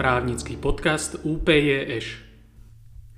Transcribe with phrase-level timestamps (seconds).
[0.00, 2.24] právnický podcast UPJŠ.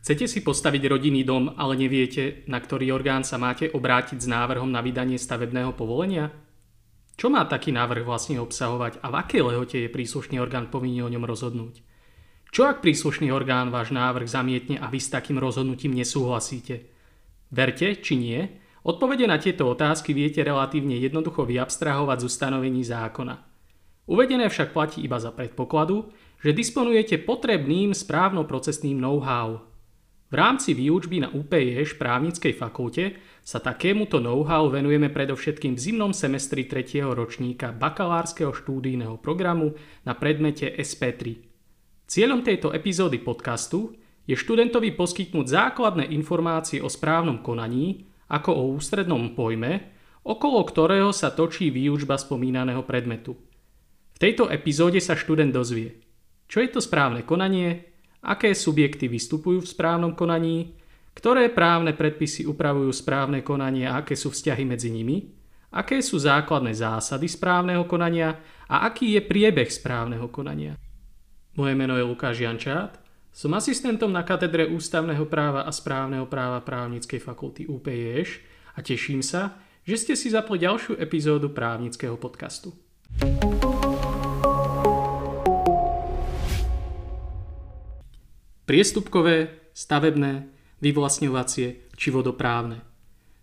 [0.02, 4.66] Chcete si postaviť rodinný dom, ale neviete, na ktorý orgán sa máte obrátiť s návrhom
[4.66, 6.34] na vydanie stavebného povolenia?
[7.14, 11.12] Čo má taký návrh vlastne obsahovať a v akej lehote je príslušný orgán povinný o
[11.14, 11.86] ňom rozhodnúť?
[12.50, 16.90] Čo ak príslušný orgán váš návrh zamietne a vy s takým rozhodnutím nesúhlasíte?
[17.54, 23.38] Verte, či nie, odpovede na tieto otázky viete relatívne jednoducho vyabstrahovať z ustanovení zákona.
[24.10, 26.10] Uvedené však platí iba za predpokladu,
[26.42, 29.62] že disponujete potrebným správno-procesným know-how.
[30.26, 33.14] V rámci výučby na UPJŠ právnickej fakulte
[33.46, 37.14] sa takémuto know-how venujeme predovšetkým v zimnom semestri 3.
[37.14, 41.38] ročníka bakalárskeho štúdijného programu na predmete SP3.
[42.10, 43.94] Cieľom tejto epizódy podcastu
[44.26, 49.94] je študentovi poskytnúť základné informácie o správnom konaní, ako o ústrednom pojme,
[50.26, 53.38] okolo ktorého sa točí výučba spomínaného predmetu.
[54.14, 56.01] V tejto epizóde sa študent dozvie,
[56.52, 57.80] čo je to správne konanie,
[58.28, 60.76] aké subjekty vystupujú v správnom konaní,
[61.16, 65.32] ktoré právne predpisy upravujú správne konanie a aké sú vzťahy medzi nimi,
[65.72, 68.36] aké sú základné zásady správneho konania
[68.68, 70.76] a aký je priebeh správneho konania.
[71.56, 73.00] Moje meno je Lukáš Jančát,
[73.32, 78.28] som asistentom na katedre ústavného práva a správneho práva právnickej fakulty UPJŠ
[78.76, 79.56] a teším sa,
[79.88, 82.76] že ste si zapli ďalšiu epizódu právnického podcastu.
[88.72, 90.48] Priestupkové, stavebné,
[90.80, 92.80] vyvlastňovacie či vodoprávne.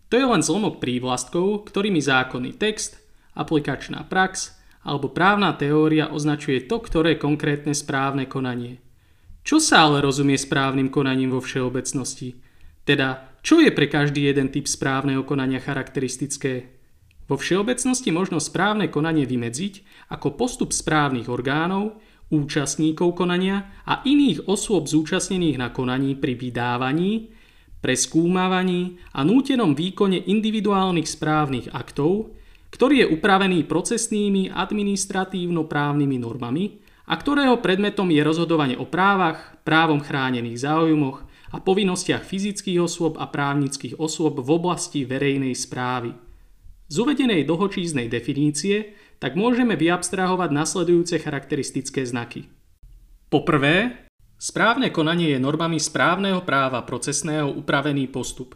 [0.10, 2.98] To je len zlomok prívlastkov, ktorými zákonný text,
[3.38, 8.82] aplikačná prax alebo právna teória označuje to, ktoré konkrétne správne konanie.
[9.46, 12.42] Čo sa ale rozumie správnym konaním vo všeobecnosti?
[12.82, 16.74] Teda, čo je pre každý jeden typ správneho konania charakteristické?
[17.30, 24.86] Vo všeobecnosti možno správne konanie vymedziť ako postup správnych orgánov, účastníkov konania a iných osôb
[24.86, 27.34] zúčastnených na konaní pri vydávaní,
[27.82, 32.34] preskúmavaní a nútenom výkone individuálnych správnych aktov,
[32.70, 40.62] ktorý je upravený procesnými administratívno-právnymi normami a ktorého predmetom je rozhodovanie o právach, právom chránených
[40.62, 46.14] záujmoch a povinnostiach fyzických osôb a právnických osôb v oblasti verejnej správy.
[46.90, 52.48] Z uvedenej dlhočíznej definície tak môžeme vyabstrahovať nasledujúce charakteristické znaky.
[53.28, 54.08] Poprvé,
[54.40, 58.56] správne konanie je normami správneho práva procesného upravený postup.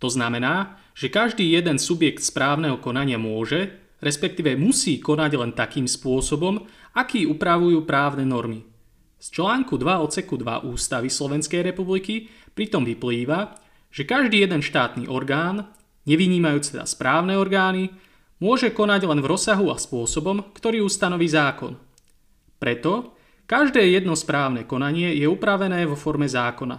[0.00, 3.70] To znamená, že každý jeden subjekt správneho konania môže,
[4.02, 6.66] respektíve musí konať len takým spôsobom,
[6.96, 8.66] aký upravujú právne normy.
[9.18, 13.58] Z článku 2 odseku 2 Ústavy Slovenskej republiky pritom vyplýva,
[13.90, 15.66] že každý jeden štátny orgán,
[16.06, 17.90] nevynímajúc teda správne orgány,
[18.38, 21.74] môže konať len v rozsahu a spôsobom, ktorý ustanoví zákon.
[22.58, 23.14] Preto
[23.46, 26.78] každé jedno správne konanie je upravené vo forme zákona.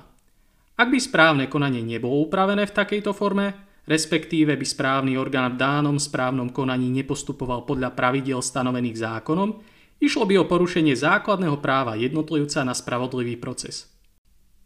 [0.80, 3.52] Ak by správne konanie nebolo upravené v takejto forme,
[3.84, 9.59] respektíve by správny orgán v dánom správnom konaní nepostupoval podľa pravidiel stanovených zákonom,
[10.00, 13.92] išlo by o porušenie základného práva jednotlivca na spravodlivý proces.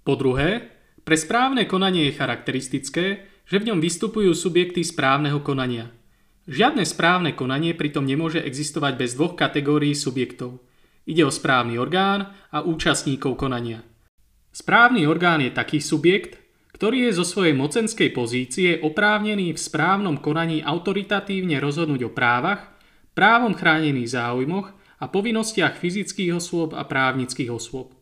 [0.06, 0.70] Po druhé,
[1.02, 3.06] pre správne konanie je charakteristické,
[3.50, 5.90] že v ňom vystupujú subjekty správneho konania–
[6.44, 10.59] Žiadne správne konanie pritom nemôže existovať bez dvoch kategórií subjektov.
[11.08, 13.84] Ide o správny orgán a účastníkov konania.
[14.52, 16.44] Správny orgán je taký subjekt,
[16.76, 22.76] ktorý je zo svojej mocenskej pozície oprávnený v správnom konaní autoritatívne rozhodnúť o právach,
[23.16, 27.96] právom chránených záujmoch a povinnostiach fyzických osôb a právnických osôb.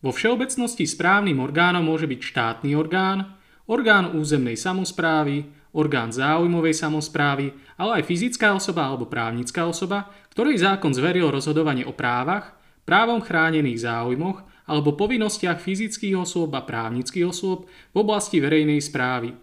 [0.00, 3.36] Vo všeobecnosti správnym orgánom môže byť štátny orgán,
[3.70, 10.90] orgán územnej samozprávy, orgán záujmovej samozprávy, ale aj fyzická osoba alebo právnická osoba, ktorej zákon
[10.90, 17.96] zveril rozhodovanie o právach, právom chránených záujmoch alebo povinnostiach fyzických osôb a právnických osôb v
[17.96, 19.34] oblasti verejnej správy.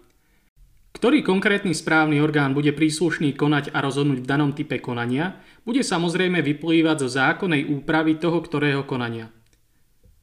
[0.88, 6.42] Ktorý konkrétny správny orgán bude príslušný konať a rozhodnúť v danom type konania, bude samozrejme
[6.42, 9.30] vyplývať zo zákonnej úpravy toho ktorého konania.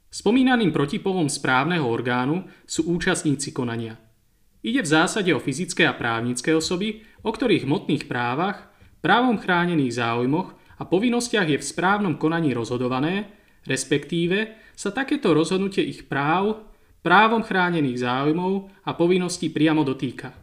[0.10, 3.96] Spomínaným protipolom správneho orgánu sú účastníci konania–
[4.66, 8.66] Ide v zásade o fyzické a právnické osoby, o ktorých hmotných právach,
[8.98, 13.30] právom chránených záujmoch a povinnostiach je v správnom konaní rozhodované,
[13.70, 16.66] respektíve sa takéto rozhodnutie ich práv,
[17.06, 20.34] právom chránených záujmov a povinností priamo dotýka.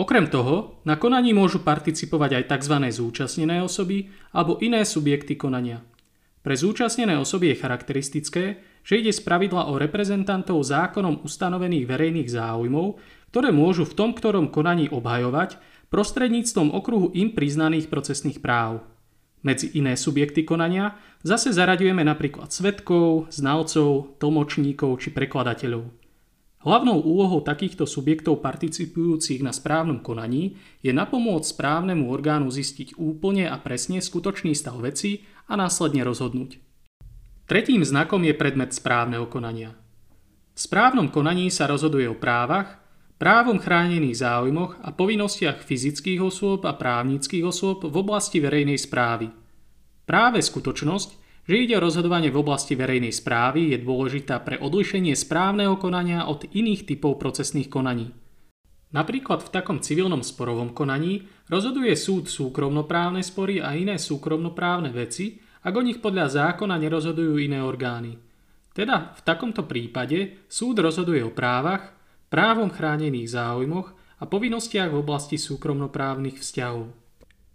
[0.00, 2.74] Okrem toho, na konaní môžu participovať aj tzv.
[2.88, 5.84] zúčastnené osoby alebo iné subjekty konania.
[6.40, 8.44] Pre zúčastnené osoby je charakteristické,
[8.82, 12.98] že ide z pravidla o reprezentantov zákonom ustanovených verejných záujmov,
[13.30, 15.56] ktoré môžu v tom ktorom konaní obhajovať
[15.88, 18.84] prostredníctvom okruhu im priznaných procesných práv.
[19.42, 20.94] Medzi iné subjekty konania
[21.26, 26.02] zase zaraďujeme napríklad svetkov, znalcov, tlmočníkov či prekladateľov.
[26.62, 33.58] Hlavnou úlohou takýchto subjektov participujúcich na správnom konaní je napomôcť správnemu orgánu zistiť úplne a
[33.58, 36.71] presne skutočný stav veci a následne rozhodnúť.
[37.52, 39.76] Tretím znakom je predmet správneho konania.
[40.56, 42.80] V správnom konaní sa rozhoduje o právach,
[43.20, 49.28] právom chránených záujmoch a povinnostiach fyzických osôb a právnických osôb v oblasti verejnej správy.
[50.08, 51.08] Práve skutočnosť,
[51.44, 56.48] že ide o rozhodovanie v oblasti verejnej správy je dôležitá pre odlišenie správneho konania od
[56.56, 58.16] iných typov procesných konaní.
[58.96, 65.74] Napríklad v takom civilnom sporovom konaní rozhoduje súd súkromnoprávne spory a iné súkromnoprávne veci, ak
[65.74, 68.18] o nich podľa zákona nerozhodujú iné orgány.
[68.72, 71.94] Teda v takomto prípade súd rozhoduje o právach,
[72.32, 76.90] právom chránených záujmoch a povinnostiach v oblasti súkromnoprávnych vzťahov.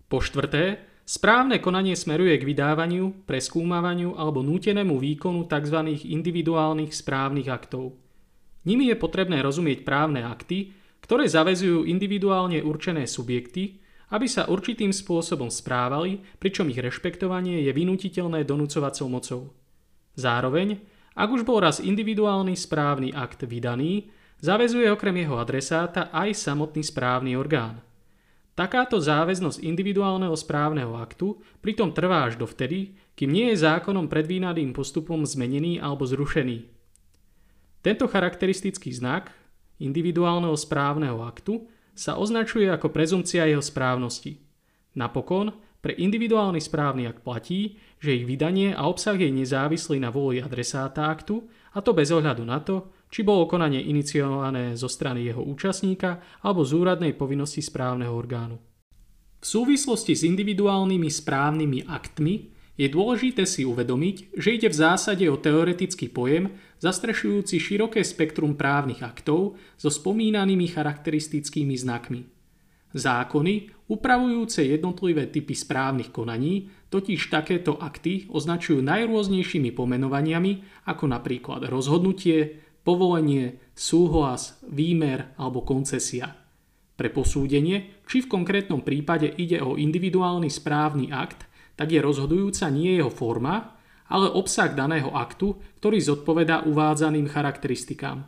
[0.07, 5.79] Po štvrté, správne konanie smeruje k vydávaniu, preskúmavaniu alebo nútenému výkonu tzv.
[6.05, 7.97] individuálnych správnych aktov.
[8.67, 13.79] Nimi je potrebné rozumieť právne akty, ktoré zavezujú individuálne určené subjekty,
[14.11, 19.41] aby sa určitým spôsobom správali, pričom ich rešpektovanie je vynutiteľné donúcovacou mocou.
[20.15, 20.79] Zároveň,
[21.17, 24.07] ak už bol raz individuálny správny akt vydaný,
[24.37, 27.81] Zavezuje okrem jeho adresáta aj samotný správny orgán.
[28.53, 35.25] Takáto záväznosť individuálneho správneho aktu pritom trvá až dovtedy, kým nie je zákonom predvínaným postupom
[35.25, 36.69] zmenený alebo zrušený.
[37.81, 39.33] Tento charakteristický znak
[39.81, 41.65] individuálneho správneho aktu
[41.97, 44.37] sa označuje ako prezumcia jeho správnosti.
[44.93, 45.49] Napokon,
[45.81, 51.09] pre individuálny správny akt platí, že ich vydanie a obsah je nezávislý na vôli adresáta
[51.09, 51.41] aktu,
[51.73, 56.61] a to bez ohľadu na to, či bolo konanie iniciované zo strany jeho účastníka alebo
[56.61, 58.57] z úradnej povinnosti správneho orgánu.
[59.37, 65.41] V súvislosti s individuálnymi správnymi aktmi je dôležité si uvedomiť, že ide v zásade o
[65.41, 72.21] teoretický pojem zastrešujúci široké spektrum právnych aktov so spomínanými charakteristickými znakmi.
[72.93, 73.53] Zákony,
[73.89, 83.59] upravujúce jednotlivé typy správnych konaní, totiž takéto akty označujú najrôznejšími pomenovaniami ako napríklad rozhodnutie, povolenie,
[83.75, 86.31] súhlas, výmer alebo koncesia.
[86.95, 91.45] Pre posúdenie, či v konkrétnom prípade ide o individuálny správny akt,
[91.77, 93.77] tak je rozhodujúca nie jeho forma,
[94.09, 98.25] ale obsah daného aktu, ktorý zodpovedá uvádzaným charakteristikám.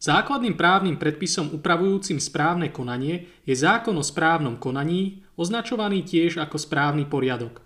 [0.00, 7.04] Základným právnym predpisom upravujúcim správne konanie je zákon o správnom konaní, označovaný tiež ako správny
[7.04, 7.60] poriadok.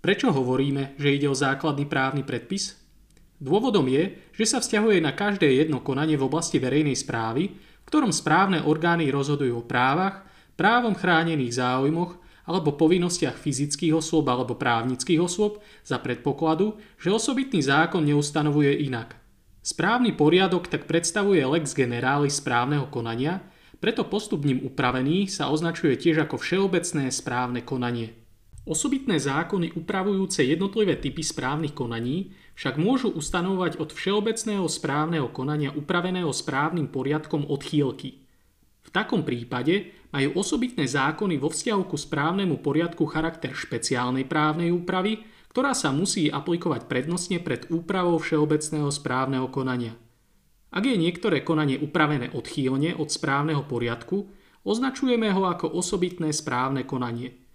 [0.00, 2.80] Prečo hovoríme, že ide o základný právny predpis?
[3.36, 7.52] Dôvodom je, že sa vzťahuje na každé jedno konanie v oblasti verejnej správy,
[7.86, 10.26] ktorom správne orgány rozhodujú o právach,
[10.58, 18.06] právom chránených záujmoch alebo povinnostiach fyzických osôb alebo právnických osôb za predpokladu, že osobitný zákon
[18.06, 19.18] neustanovuje inak.
[19.66, 23.42] Správny poriadok tak predstavuje lex generalis správneho konania,
[23.82, 28.14] preto postup ním upravený sa označuje tiež ako všeobecné správne konanie.
[28.66, 36.32] Osobitné zákony upravujúce jednotlivé typy správnych konaní však môžu ustanovať od všeobecného správneho konania upraveného
[36.32, 38.24] správnym poriadkom odchýlky.
[38.86, 45.22] V takom prípade majú osobitné zákony vo vzťahu ku správnemu poriadku charakter špeciálnej právnej úpravy,
[45.52, 49.92] ktorá sa musí aplikovať prednostne pred úpravou všeobecného správneho konania.
[50.72, 54.32] Ak je niektoré konanie upravené odchýlne od správneho poriadku,
[54.64, 57.36] označujeme ho ako osobitné správne konanie–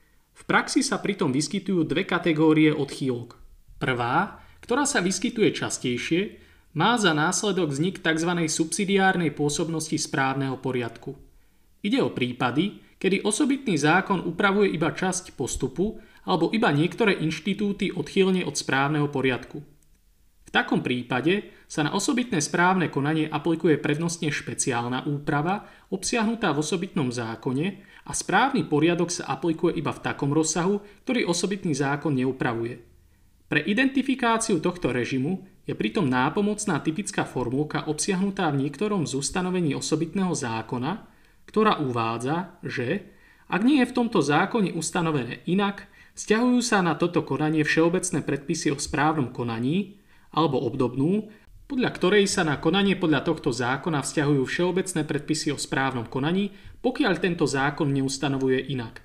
[0.41, 3.37] v praxi sa pritom vyskytujú dve kategórie odchýlok.
[3.77, 6.41] Prvá, ktorá sa vyskytuje častejšie,
[6.71, 8.31] má za následok vznik tzv.
[8.47, 11.19] subsidiárnej pôsobnosti správneho poriadku.
[11.83, 18.45] Ide o prípady, kedy osobitný zákon upravuje iba časť postupu alebo iba niektoré inštitúty odchýlne
[18.45, 19.59] od správneho poriadku.
[20.45, 27.07] V takom prípade sa na osobitné správne konanie aplikuje prednostne špeciálna úprava obsiahnutá v osobitnom
[27.07, 27.67] zákone
[28.05, 32.90] a správny poriadok sa aplikuje iba v takom rozsahu, ktorý osobitný zákon neupravuje.
[33.51, 40.31] Pre identifikáciu tohto režimu je pritom nápomocná typická formulka obsiahnutá v niektorom z ustanovení osobitného
[40.31, 41.03] zákona,
[41.43, 43.11] ktorá uvádza, že
[43.51, 48.71] ak nie je v tomto zákone ustanovené inak, vzťahujú sa na toto konanie všeobecné predpisy
[48.71, 49.99] o správnom konaní
[50.31, 51.27] alebo obdobnú,
[51.67, 57.19] podľa ktorej sa na konanie podľa tohto zákona vzťahujú všeobecné predpisy o správnom konaní, pokiaľ
[57.19, 59.03] tento zákon neustanovuje inak.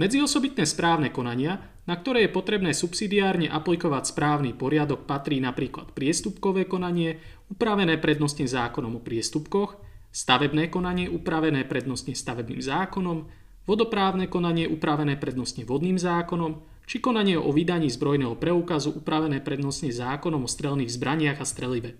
[0.00, 6.66] Medzi osobitné správne konania, na ktoré je potrebné subsidiárne aplikovať správny poriadok, patrí napríklad priestupkové
[6.66, 9.78] konanie, upravené prednostne zákonom o priestupkoch,
[10.10, 13.30] stavebné konanie upravené prednostne stavebným zákonom,
[13.70, 20.46] vodoprávne konanie upravené prednostne vodným zákonom, či konanie o vydaní zbrojného preukazu upravené prednostne zákonom
[20.46, 21.98] o strelných zbraniach a strelive.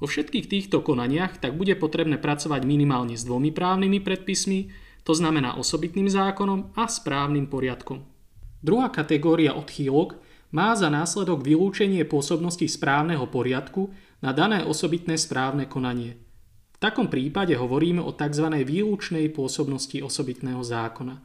[0.00, 4.68] Vo všetkých týchto konaniach tak bude potrebné pracovať minimálne s dvomi právnymi predpismi,
[5.04, 8.13] to znamená osobitným zákonom a správnym poriadkom.
[8.64, 10.16] Druhá kategória odchýlok
[10.56, 13.92] má za následok vylúčenie pôsobnosti správneho poriadku
[14.24, 16.16] na dané osobitné správne konanie.
[16.72, 18.48] V takom prípade hovoríme o tzv.
[18.64, 21.20] výlučnej pôsobnosti osobitného zákona.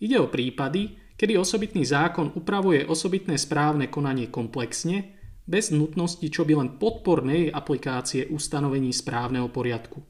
[0.00, 6.64] Ide o prípady, kedy osobitný zákon upravuje osobitné správne konanie komplexne, bez nutnosti čo by
[6.64, 10.00] len podpornej aplikácie ustanovení správneho poriadku.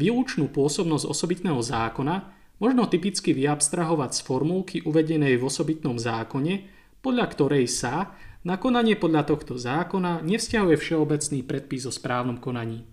[0.00, 6.68] Výlučnú pôsobnosť osobitného zákona možno typicky vyabstrahovať z formulky uvedenej v osobitnom zákone,
[7.04, 12.86] podľa ktorej sa na konanie podľa tohto zákona nevzťahuje všeobecný predpis o správnom konaní.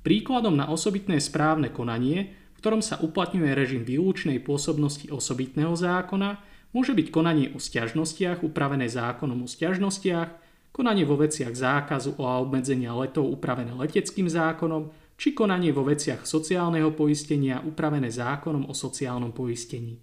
[0.00, 6.40] Príkladom na osobitné správne konanie, v ktorom sa uplatňuje režim výlučnej pôsobnosti osobitného zákona,
[6.72, 10.28] môže byť konanie o stiažnostiach upravené zákonom o stiažnostiach,
[10.72, 16.92] konanie vo veciach zákazu a obmedzenia letov upravené leteckým zákonom, či konanie vo veciach sociálneho
[16.92, 19.96] poistenia upravené zákonom o sociálnom poistení.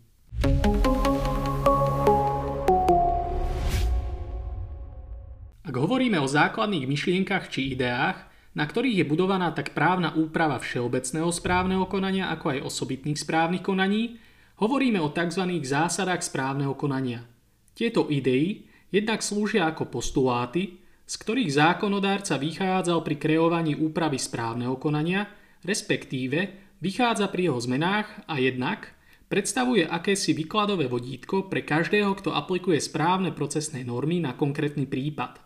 [5.64, 11.30] Ak hovoríme o základných myšlienkach či ideách, na ktorých je budovaná tak právna úprava všeobecného
[11.34, 14.22] správneho konania ako aj osobitných správnych konaní,
[14.62, 15.42] hovoríme o tzv.
[15.66, 17.26] zásadách správneho konania.
[17.74, 25.28] Tieto idei jednak slúžia ako postuláty, z ktorých zákonodárca vychádzal pri kreovaní úpravy správneho konania,
[25.64, 26.38] respektíve
[26.80, 28.92] vychádza pri jeho zmenách a jednak
[29.28, 35.42] predstavuje akési výkladové vodítko pre každého, kto aplikuje správne procesné normy na konkrétny prípad.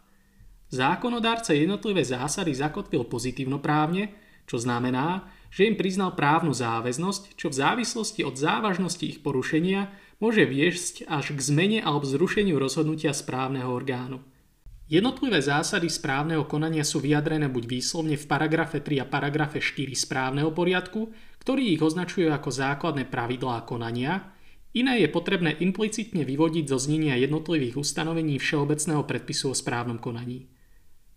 [0.68, 4.12] Zákonodárca jednotlivé zásady zakotvil pozitívnoprávne,
[4.44, 9.88] čo znamená, že im priznal právnu záväznosť, čo v závislosti od závažnosti ich porušenia
[10.20, 14.20] môže viesť až k zmene alebo zrušeniu rozhodnutia správneho orgánu.
[14.88, 20.56] Jednotlivé zásady správneho konania sú vyjadrené buď výslovne v paragrafe 3 a paragrafe 4 správneho
[20.56, 21.12] poriadku,
[21.44, 24.32] ktorý ich označuje ako základné pravidlá konania,
[24.72, 30.48] iné je potrebné implicitne vyvodiť zo znenia jednotlivých ustanovení Všeobecného predpisu o správnom konaní.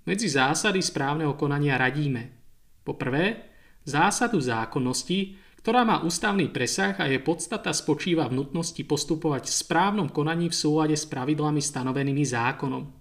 [0.02, 2.42] Medzi zásady správneho konania radíme.
[2.82, 3.54] Po prvé,
[3.86, 10.10] zásadu zákonnosti, ktorá má ústavný presah a je podstata spočíva v nutnosti postupovať v správnom
[10.10, 12.99] konaní v súlade s pravidlami stanovenými zákonom.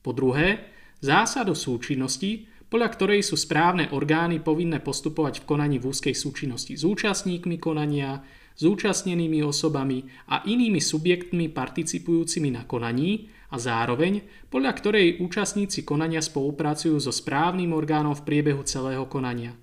[0.00, 0.72] Po druhé,
[1.04, 6.86] zásadu súčinnosti, podľa ktorej sú správne orgány povinné postupovať v konaní v úzkej súčinnosti s
[6.86, 8.22] účastníkmi konania,
[8.54, 16.94] zúčastnenými osobami a inými subjektmi participujúcimi na konaní a zároveň podľa ktorej účastníci konania spolupracujú
[17.02, 19.56] so správnym orgánom v priebehu celého konania.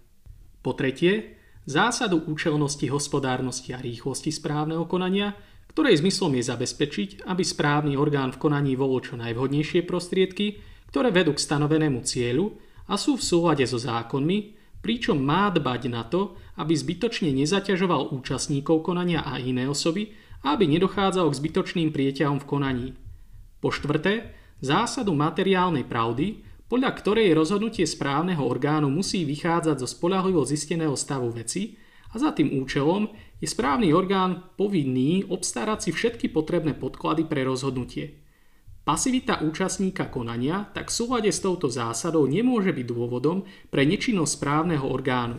[0.59, 5.31] Po tretie, zásadu účelnosti, hospodárnosti a rýchlosti správneho konania,
[5.77, 10.57] ktorej zmyslom je zabezpečiť, aby správny orgán v konaní volil čo najvhodnejšie prostriedky,
[10.89, 12.57] ktoré vedú k stanovenému cieľu
[12.89, 18.81] a sú v súlade so zákonmi, pričom má dbať na to, aby zbytočne nezaťažoval účastníkov
[18.81, 22.87] konania a iné osoby aby nedochádzalo k zbytočným prieťahom v konaní.
[23.57, 30.93] Po štvrté, zásadu materiálnej pravdy, podľa ktorej rozhodnutie správneho orgánu musí vychádzať zo spolahlivo zisteného
[30.93, 31.79] stavu veci
[32.17, 38.17] za tým účelom je správny orgán povinný obstarať si všetky potrebné podklady pre rozhodnutie.
[38.87, 44.87] Pasivita účastníka konania tak v súlade s touto zásadou nemôže byť dôvodom pre nečinnosť správneho
[44.87, 45.35] orgánu.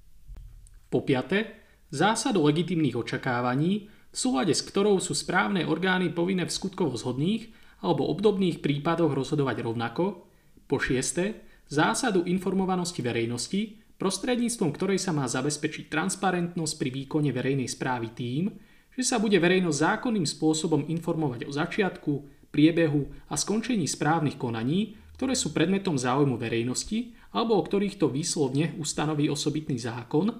[0.93, 1.57] Po piate,
[1.89, 7.49] zásadu legitimných očakávaní, v súlade s ktorou sú správne orgány povinné v skutkovo zhodných
[7.81, 10.29] alebo obdobných prípadoch rozhodovať rovnako.
[10.69, 11.41] Po šieste,
[11.73, 18.55] zásadu informovanosti verejnosti, prostredníctvom ktorej sa má zabezpečiť transparentnosť pri výkone verejnej správy tým,
[18.95, 22.13] že sa bude verejnosť zákonným spôsobom informovať o začiatku,
[22.49, 28.79] priebehu a skončení správnych konaní, ktoré sú predmetom záujmu verejnosti alebo o ktorých to výslovne
[28.81, 30.33] ustanoví osobitný zákon,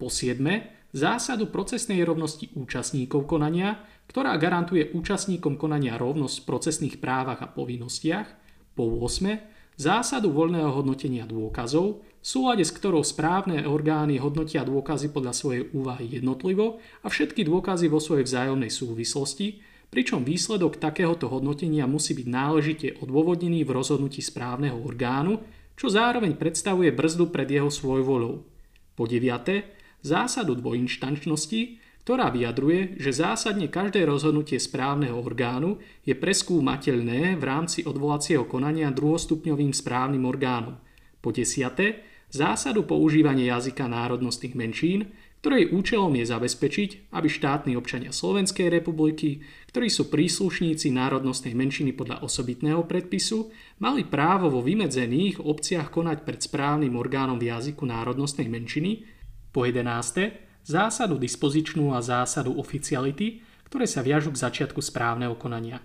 [0.00, 7.40] po siedme, zásadu procesnej rovnosti účastníkov konania, ktorá garantuje účastníkom konania rovnosť v procesných právach
[7.40, 8.28] a povinnostiach.
[8.74, 9.78] Po 8.
[9.78, 16.78] zásadu voľného hodnotenia dôkazov, súlade s ktorou správne orgány hodnotia dôkazy podľa svojej úvahy jednotlivo
[17.02, 19.60] a všetky dôkazy vo svojej vzájomnej súvislosti,
[19.90, 25.42] pričom výsledok takéhoto hodnotenia musí byť náležite odôvodnený v rozhodnutí správneho orgánu,
[25.76, 28.46] čo zároveň predstavuje brzdu pred jeho svojvolou.
[28.94, 37.44] Po 9 zásadu dvojinštančnosti, ktorá vyjadruje, že zásadne každé rozhodnutie správneho orgánu je preskúmateľné v
[37.46, 40.82] rámci odvolacieho konania druhostupňovým správnym orgánom.
[41.22, 45.12] Po desiate, zásadu používania jazyka národnostných menšín,
[45.42, 49.42] ktorej účelom je zabezpečiť, aby štátni občania Slovenskej republiky,
[49.74, 53.50] ktorí sú príslušníci národnostnej menšiny podľa osobitného predpisu,
[53.82, 59.02] mali právo vo vymedzených obciach konať pred správnym orgánom v jazyku národnostnej menšiny.
[59.50, 60.62] Po 11.
[60.62, 65.82] zásadu dispozičnú a zásadu oficiality, ktoré sa viažu k začiatku správneho konania.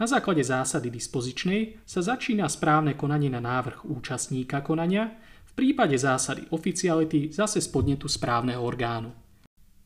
[0.00, 5.12] Na základe zásady dispozičnej sa začína správne konanie na návrh účastníka konania,
[5.54, 9.14] prípade zásady oficiality zase z podnetu správneho orgánu.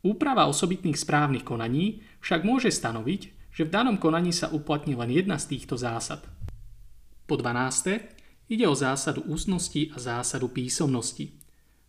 [0.02, 5.37] Úprava osobitných správnych konaní však môže stanoviť, že v danom konaní sa uplatní len jedna
[5.37, 6.22] z týchto zásad.
[7.26, 8.48] Po 12.
[8.48, 11.37] ide o zásadu ústnosti a zásadu písomnosti.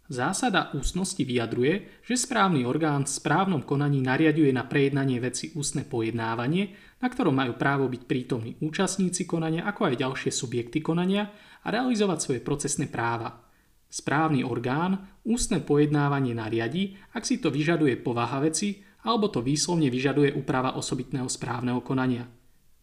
[0.10, 6.74] Zásada ústnosti vyjadruje, že správny orgán v správnom konaní nariaduje na prejednanie veci ústne pojednávanie,
[6.98, 11.30] na ktorom majú právo byť prítomní účastníci konania ako aj ďalšie subjekty konania
[11.62, 13.49] a realizovať svoje procesné práva.
[13.90, 20.38] Správny orgán ústne pojednávanie nariadi, ak si to vyžaduje povaha veci alebo to výslovne vyžaduje
[20.38, 22.30] úprava osobitného správneho konania.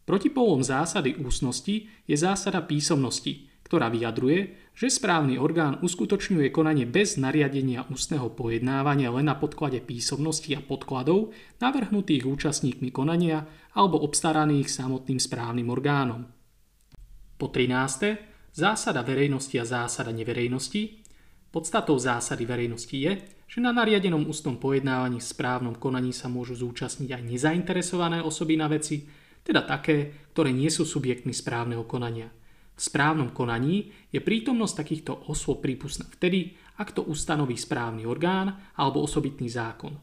[0.02, 7.86] Protipolom zásady ústnosti je zásada písomnosti, ktorá vyjadruje, že správny orgán uskutočňuje konanie bez nariadenia
[7.90, 15.66] ústneho pojednávania len na podklade písomnosti a podkladov navrhnutých účastníkmi konania alebo obstaraných samotným správnym
[15.70, 16.26] orgánom.
[17.34, 18.35] Po 13.
[18.56, 21.04] Zásada verejnosti a zásada neverejnosti.
[21.52, 23.12] Podstatou zásady verejnosti je,
[23.44, 28.64] že na nariadenom ústnom pojednávaní v správnom konaní sa môžu zúčastniť aj nezainteresované osoby na
[28.72, 29.04] veci,
[29.44, 32.32] teda také, ktoré nie sú subjektmi správneho konania.
[32.72, 39.04] V správnom konaní je prítomnosť takýchto osôb prípustná vtedy, ak to ustanoví správny orgán alebo
[39.04, 40.00] osobitný zákon.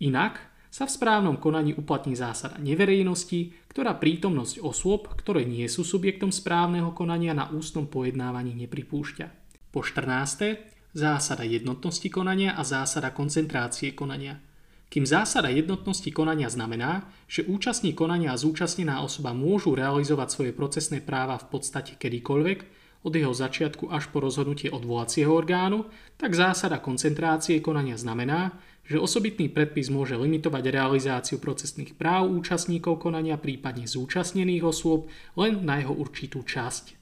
[0.00, 0.40] Inak
[0.74, 6.90] sa v správnom konaní uplatní zásada neverejnosti, ktorá prítomnosť osôb, ktoré nie sú subjektom správneho
[6.90, 9.26] konania na ústnom pojednávaní nepripúšťa.
[9.70, 10.58] Po 14.
[10.90, 14.42] zásada jednotnosti konania a zásada koncentrácie konania.
[14.90, 20.98] Kým zásada jednotnosti konania znamená, že účastník konania a zúčastnená osoba môžu realizovať svoje procesné
[20.98, 27.60] práva v podstate kedykoľvek, od jeho začiatku až po rozhodnutie odvolacieho orgánu, tak zásada koncentrácie
[27.60, 35.08] konania znamená, že osobitný predpis môže limitovať realizáciu procesných práv účastníkov konania, prípadne zúčastnených osôb,
[35.40, 37.00] len na jeho určitú časť.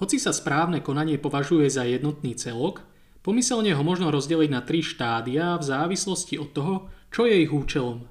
[0.00, 2.84] Hoci sa správne konanie považuje za jednotný celok,
[3.20, 6.74] pomyselne ho možno rozdeliť na tri štádia v závislosti od toho,
[7.12, 8.08] čo je ich účelom.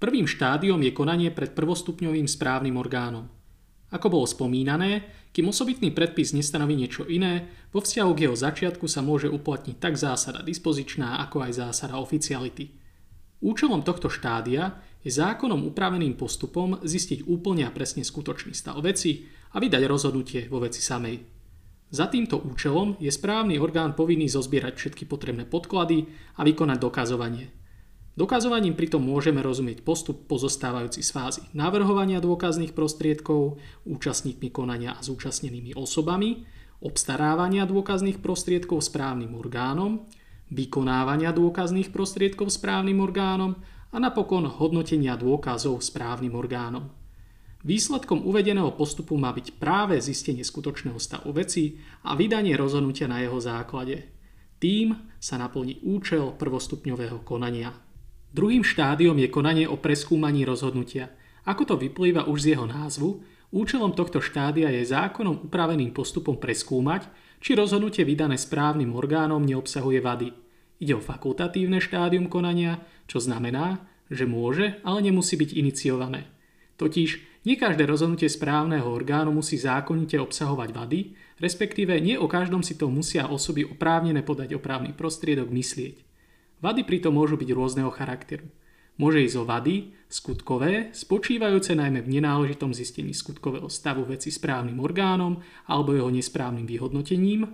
[0.00, 3.28] Prvým štádiom je konanie pred prvostupňovým správnym orgánom.
[3.92, 9.00] Ako bolo spomínané, kým osobitný predpis nestanoví niečo iné, vo vzťahu k jeho začiatku sa
[9.00, 12.76] môže uplatniť tak zásada dispozičná, ako aj zásada oficiality.
[13.40, 19.58] Účelom tohto štádia je zákonom upraveným postupom zistiť úplne a presne skutočný stav veci a
[19.58, 21.16] vydať rozhodnutie vo veci samej.
[21.92, 27.46] Za týmto účelom je správny orgán povinný zozbierať všetky potrebné podklady a vykonať dokazovanie–
[28.12, 33.56] Dokazovaním pritom môžeme rozumieť postup pozostávajúci z fázy navrhovania dôkazných prostriedkov,
[33.88, 36.44] účastníkmi konania a zúčastnenými osobami,
[36.84, 40.04] obstarávania dôkazných prostriedkov správnym orgánom,
[40.52, 43.56] vykonávania dôkazných prostriedkov správnym orgánom
[43.88, 46.92] a napokon hodnotenia dôkazov správnym orgánom.
[47.64, 53.40] Výsledkom uvedeného postupu má byť práve zistenie skutočného stavu veci a vydanie rozhodnutia na jeho
[53.40, 54.04] základe.
[54.60, 57.72] Tým sa naplní účel prvostupňového konania.
[58.32, 61.12] Druhým štádiom je konanie o preskúmaní rozhodnutia.
[61.44, 63.20] Ako to vyplýva už z jeho názvu,
[63.52, 67.12] účelom tohto štádia je zákonom upraveným postupom preskúmať,
[67.44, 70.32] či rozhodnutie vydané správnym orgánom neobsahuje vady.
[70.80, 76.32] Ide o fakultatívne štádium konania, čo znamená, že môže, ale nemusí byť iniciované.
[76.80, 81.00] Totiž nie každé rozhodnutie správneho orgánu musí zákonite obsahovať vady,
[81.36, 86.11] respektíve nie o každom si to musia osoby oprávnené podať oprávny prostriedok myslieť.
[86.62, 88.46] Vady pritom môžu byť rôzneho charakteru.
[89.02, 95.42] Môže ísť o vady, skutkové, spočívajúce najmä v nenáležitom zistení skutkového stavu veci správnym orgánom
[95.66, 97.50] alebo jeho nesprávnym vyhodnotením,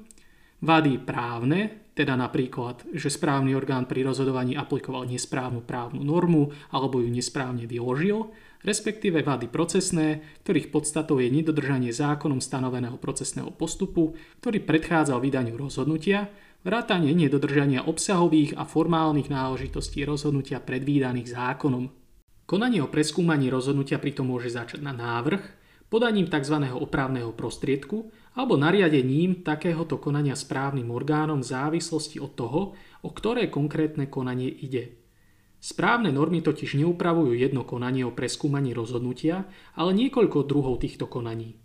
[0.60, 7.08] vady právne, teda napríklad, že správny orgán pri rozhodovaní aplikoval nesprávnu právnu normu alebo ju
[7.08, 8.28] nesprávne vyložil,
[8.66, 16.26] respektíve vady procesné, ktorých podstatou je nedodržanie zákonom stanoveného procesného postupu, ktorý predchádzal vydaniu rozhodnutia,
[16.66, 21.90] vrátanie nedodržania obsahových a formálnych náležitostí rozhodnutia predvídaných zákonom.
[22.48, 25.42] Konanie o preskúmaní rozhodnutia pritom môže začať na návrh,
[25.92, 26.64] podaním tzv.
[26.72, 32.60] opravného prostriedku alebo nariadením takéhoto konania správnym orgánom v závislosti od toho,
[33.04, 34.98] o ktoré konkrétne konanie ide.
[35.58, 41.58] Správne normy totiž neupravujú jedno konanie o preskúmaní rozhodnutia, ale niekoľko druhov týchto konaní.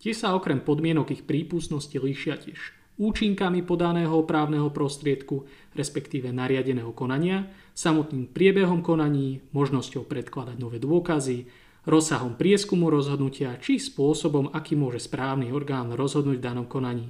[0.00, 7.48] Tie sa okrem podmienok ich prípustnosti líšia tiež účinkami podaného právneho prostriedku, respektíve nariadeného konania,
[7.72, 11.48] samotným priebehom konaní, možnosťou predkladať nové dôkazy,
[11.88, 17.08] rozsahom prieskumu rozhodnutia či spôsobom, aký môže správny orgán rozhodnúť v danom konaní.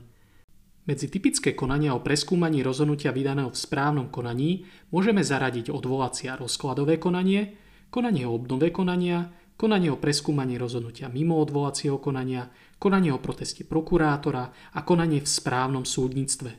[0.87, 6.97] Medzi typické konania o preskúmaní rozhodnutia vydaného v správnom konaní môžeme zaradiť odvolacie a rozkladové
[6.97, 7.59] konanie,
[7.91, 9.29] konanie o obnove konania,
[9.61, 12.49] konanie o preskúmaní rozhodnutia mimo odvolacieho konania,
[12.81, 16.51] konanie o proteste prokurátora a konanie v správnom súdnictve.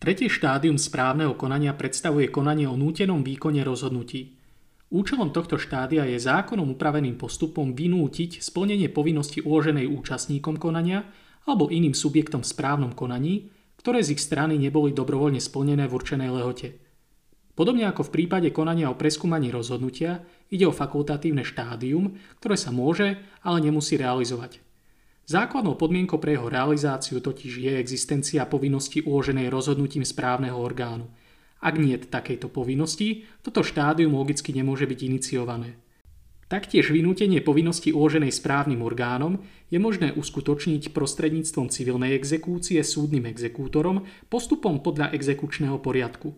[0.00, 4.34] Tretie štádium správneho konania predstavuje konanie o nútenom výkone rozhodnutí.
[4.90, 11.06] Účelom tohto štádia je zákonom upraveným postupom vynútiť splnenie povinnosti uloženej účastníkom konania
[11.46, 16.30] alebo iným subjektom v správnom konaní, ktoré z ich strany neboli dobrovoľne splnené v určenej
[16.34, 16.82] lehote.
[17.52, 23.16] Podobne ako v prípade konania o preskúmaní rozhodnutia, ide o fakultatívne štádium, ktoré sa môže,
[23.40, 24.60] ale nemusí realizovať.
[25.24, 31.08] Základnou podmienkou pre jeho realizáciu totiž je existencia povinnosti uloženej rozhodnutím správneho orgánu.
[31.62, 35.78] Ak nie takejto povinnosti, toto štádium logicky nemôže byť iniciované.
[36.50, 39.40] Taktiež vynútenie povinnosti uloženej správnym orgánom
[39.72, 46.36] je možné uskutočniť prostredníctvom civilnej exekúcie súdnym exekútorom postupom podľa exekučného poriadku.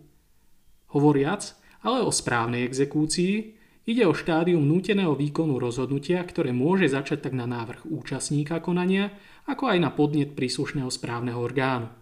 [0.95, 7.35] Hovoriac ale o správnej exekúcii, ide o štádium núteného výkonu rozhodnutia, ktoré môže začať tak
[7.37, 9.13] na návrh účastníka konania,
[9.45, 11.93] ako aj na podnet príslušného správneho orgánu.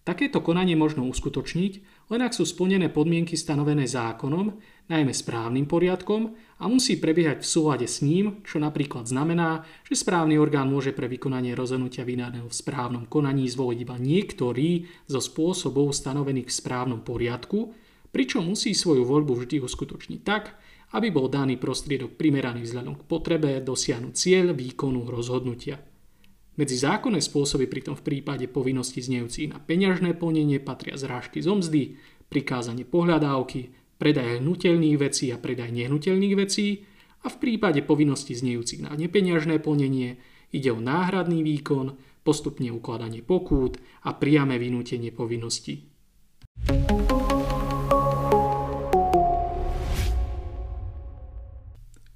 [0.00, 1.72] Takéto konanie možno uskutočniť,
[2.10, 4.58] len ak sú splnené podmienky stanovené zákonom,
[4.90, 10.34] najmä správnym poriadkom a musí prebiehať v súlade s ním, čo napríklad znamená, že správny
[10.34, 16.50] orgán môže pre vykonanie rozhodnutia vydaného v správnom konaní zvoliť iba niektorý zo spôsobov stanovených
[16.50, 17.70] v správnom poriadku,
[18.10, 20.58] pričom musí svoju voľbu vždy uskutočniť tak,
[20.90, 25.78] aby bol daný prostriedok primeraný vzhľadom k potrebe dosiahnuť cieľ výkonu rozhodnutia.
[26.58, 31.82] Medzi zákonné spôsoby pritom v prípade povinnosti znejúcich na peňažné plnenie patria zrážky z omzdy,
[32.28, 36.84] prikázanie pohľadávky, predaj hnutelných vecí a predaj nehnuteľných vecí
[37.22, 40.18] a v prípade povinnosti znejúcich na nepeňažné plnenie
[40.50, 41.94] ide o náhradný výkon,
[42.26, 45.86] postupne ukladanie pokút a priame vynútenie povinnosti.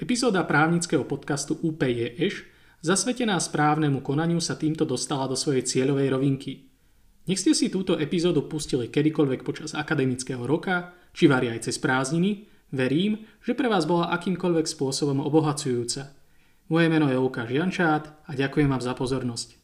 [0.04, 2.44] Epizóda právnického podcastu UPJŠ
[2.84, 6.68] zasvetená správnemu konaniu sa týmto dostala do svojej cieľovej rovinky.
[7.24, 12.44] Nech ste si túto epizódu pustili kedykoľvek počas akademického roka, či vari aj cez prázdniny,
[12.76, 16.12] verím, že pre vás bola akýmkoľvek spôsobom obohacujúca.
[16.68, 19.63] Moje meno je Lukáš Jančát a ďakujem vám za pozornosť.